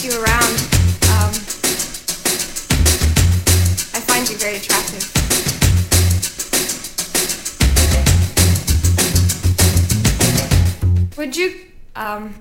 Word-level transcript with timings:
You 0.00 0.10
around. 0.20 0.56
Um, 1.12 1.32
I 3.94 4.00
find 4.00 4.28
you 4.28 4.36
very 4.36 4.56
attractive. 4.56 5.04
Would 11.16 11.36
you, 11.36 11.66
um, 11.94 12.34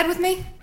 bed 0.00 0.08
with 0.08 0.18
me? 0.18 0.59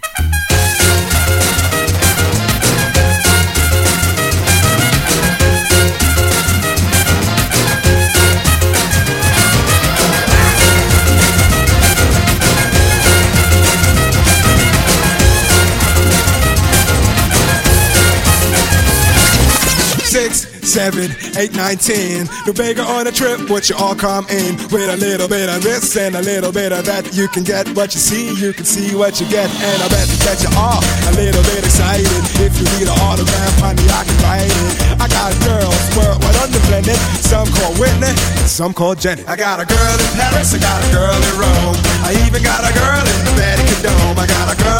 Seven, 20.77 21.09
eight, 21.41 21.57
nine, 21.57 21.73
ten. 21.73 22.29
The 22.45 22.53
beggar 22.53 22.85
on 22.85 23.09
a 23.09 23.11
trip, 23.11 23.49
what 23.49 23.65
you 23.65 23.73
all 23.81 23.97
come 23.97 24.29
in 24.29 24.53
with 24.69 24.93
a 24.93 24.97
little 25.01 25.25
bit 25.25 25.49
of 25.49 25.65
this 25.65 25.97
and 25.97 26.13
a 26.13 26.21
little 26.21 26.53
bit 26.53 26.69
of 26.69 26.85
that. 26.85 27.17
You 27.17 27.25
can 27.33 27.41
get 27.41 27.65
what 27.73 27.97
you 27.97 27.99
see, 27.99 28.29
you 28.37 28.53
can 28.53 28.61
see 28.61 28.93
what 28.93 29.17
you 29.17 29.25
get, 29.25 29.49
and 29.49 29.77
I 29.81 29.89
bet 29.89 30.05
that 30.05 30.37
you 30.37 30.53
are 30.53 30.77
a 30.77 31.13
little 31.17 31.41
bit 31.49 31.65
excited. 31.65 32.05
If 32.37 32.61
you 32.61 32.69
need 32.77 32.85
an 32.85 32.93
autograph, 33.09 33.57
honey, 33.57 33.89
I 33.89 34.05
can 34.05 34.17
write 34.21 34.53
it. 34.53 35.01
I 35.01 35.09
got 35.09 35.33
girls 35.49 35.81
worldwide 35.97 36.37
on 36.45 36.53
the 36.53 36.61
planet. 36.69 37.01
Some 37.25 37.49
call 37.57 37.73
Whitney, 37.81 38.13
some 38.45 38.69
call 38.69 38.93
Jenny. 38.93 39.25
I 39.25 39.33
got 39.33 39.57
a 39.57 39.65
girl 39.65 39.97
in 39.97 40.09
Paris, 40.13 40.53
I 40.53 40.61
got 40.61 40.77
a 40.77 40.89
girl 40.93 41.17
in 41.17 41.33
Rome. 41.41 41.73
I 42.05 42.13
even 42.29 42.45
got 42.45 42.61
a 42.61 42.69
girl 42.77 43.01
in 43.01 43.19
the 43.25 43.33
Vatican 43.33 43.81
Dome. 43.81 44.13
I 44.13 44.29
got 44.29 44.53
a 44.53 44.57
girl 44.61 44.76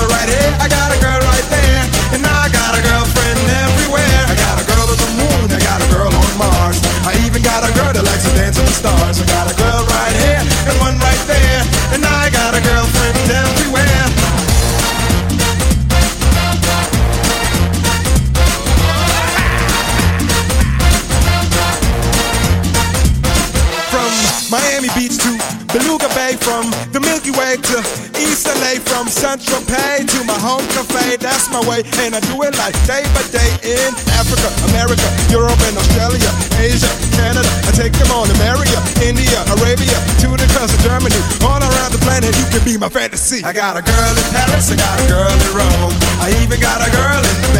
and 32.07 32.15
I 32.15 32.23
do 32.31 32.39
it 32.47 32.55
like 32.55 32.71
day 32.87 33.03
by 33.11 33.19
day 33.35 33.51
in 33.67 33.91
Africa, 34.15 34.47
America, 34.71 35.03
Europe, 35.27 35.59
and 35.67 35.75
Australia, 35.75 36.31
Asia, 36.55 36.87
Canada. 37.19 37.43
I 37.67 37.75
take 37.75 37.91
them 37.99 38.07
on 38.15 38.31
America, 38.39 38.79
India, 39.03 39.43
Arabia, 39.59 39.91
to 40.23 40.31
the 40.31 40.47
of 40.55 40.79
Germany, 40.79 41.19
all 41.43 41.59
around 41.59 41.91
the 41.91 41.99
planet. 42.07 42.31
You 42.39 42.47
can 42.47 42.63
be 42.63 42.79
my 42.79 42.87
fantasy. 42.87 43.43
I 43.43 43.51
got 43.51 43.75
a 43.75 43.83
girl 43.83 44.13
in 44.15 44.27
Paris, 44.31 44.71
I 44.71 44.79
got 44.79 44.95
a 45.03 45.05
girl 45.11 45.35
in 45.35 45.51
Rome, 45.51 45.95
I 46.23 46.31
even 46.39 46.63
got 46.63 46.79
a 46.79 46.89
girl 46.95 47.19
in 47.19 47.35
the 47.43 47.51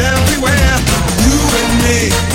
everywhere. 0.00 0.74
You 1.24 1.36
and 1.60 1.72
me, 1.84 2.29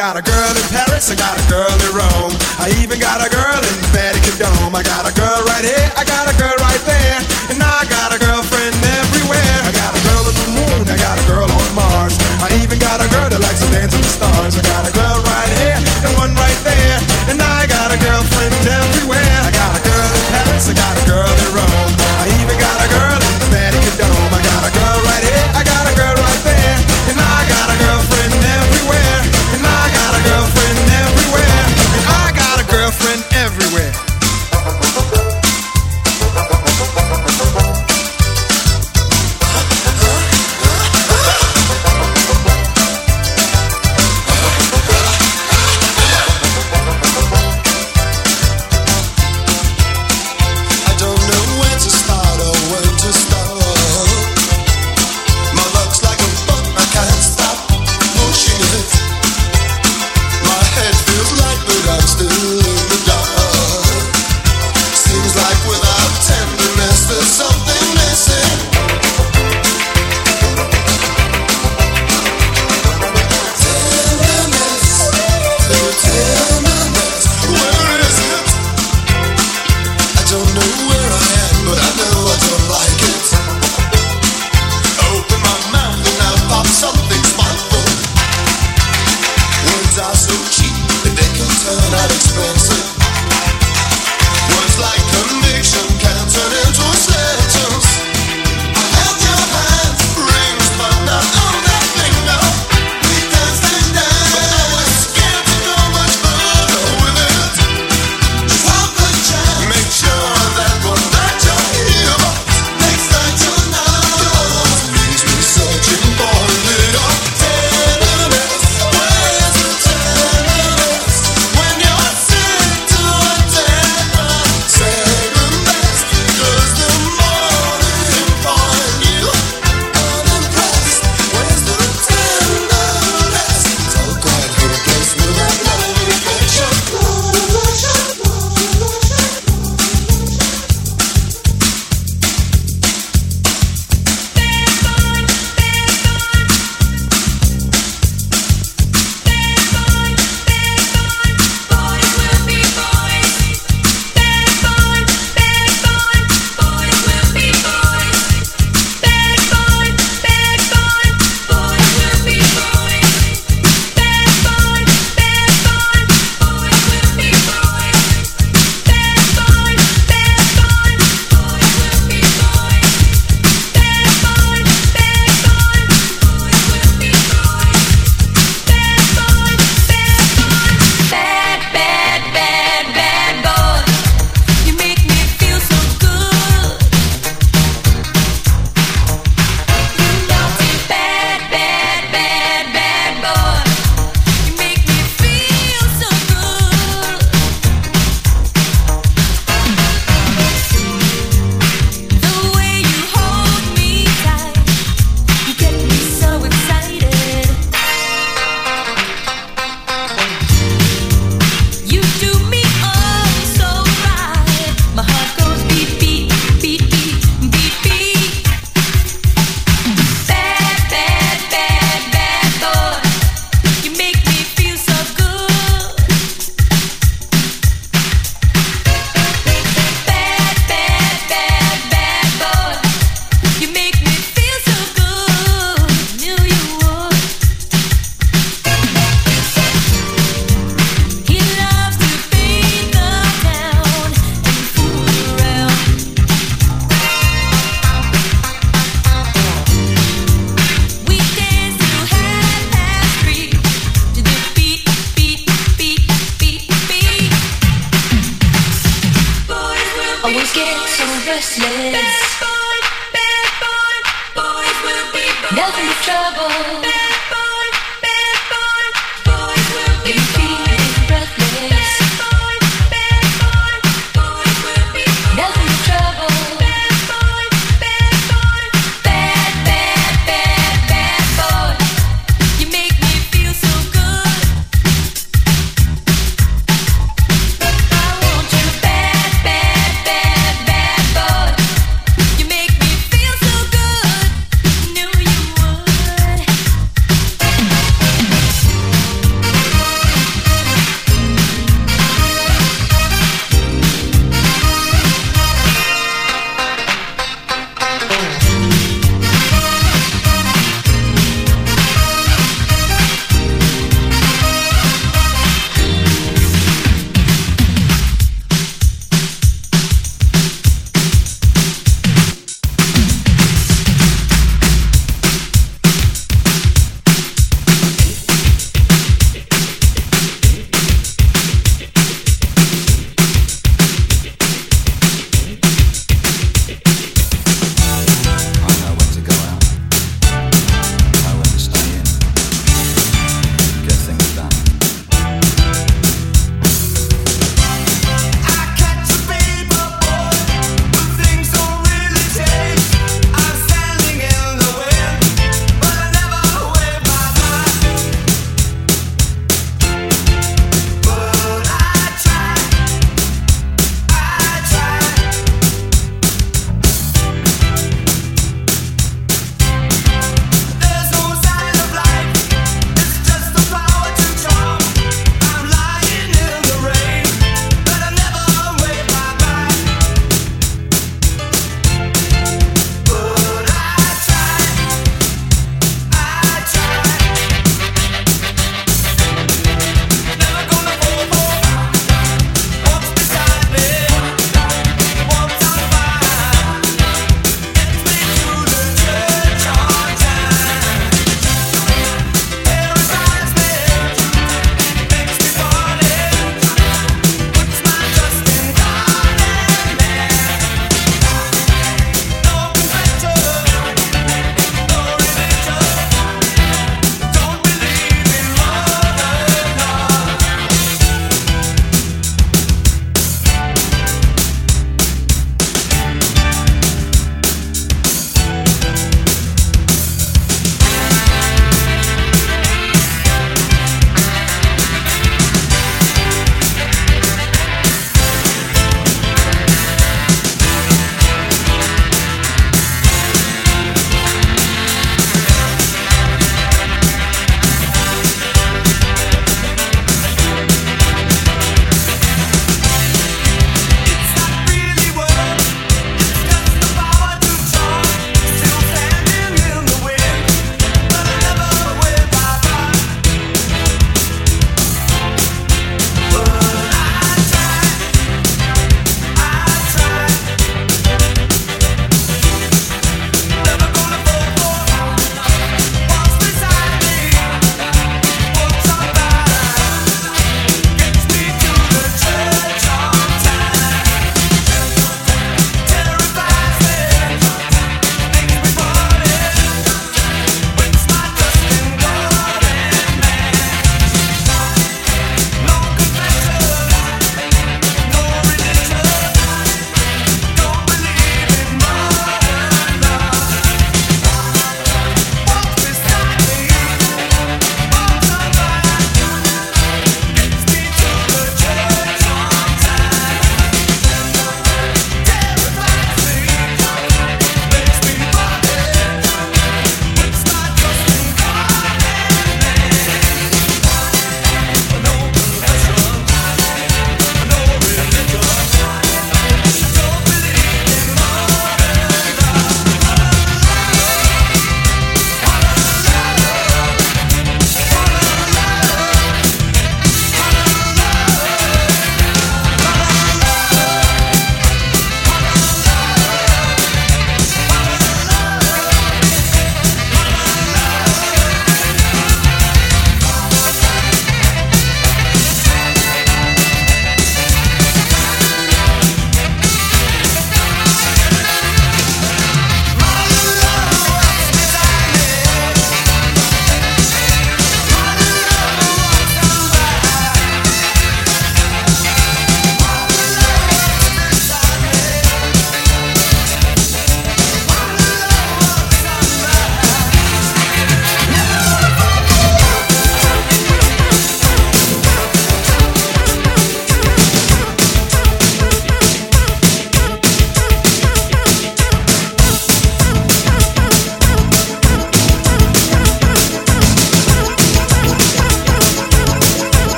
got 0.00 0.16
a 0.16 0.24
girl 0.24 0.56
in 0.56 0.66
Paris, 0.72 1.12
I 1.12 1.14
got 1.14 1.36
a 1.36 1.44
girl 1.44 1.68
in 1.68 1.92
Rome. 1.92 2.32
I 2.56 2.72
even 2.80 2.96
got 2.96 3.20
a 3.20 3.28
girl 3.28 3.60
in 3.60 3.76
Vatican 3.92 4.32
Dome. 4.40 4.72
I 4.72 4.80
got 4.80 5.04
a 5.04 5.12
girl 5.12 5.44
right 5.44 5.60
here, 5.60 5.92
I 5.92 6.08
got 6.08 6.24
a 6.24 6.32
girl 6.40 6.56
right 6.56 6.80
there. 6.88 7.20
And 7.52 7.60
I 7.60 7.84
got 7.84 8.16
a 8.16 8.19